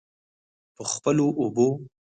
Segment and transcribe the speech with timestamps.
[0.75, 1.69] په خپلو اوبو.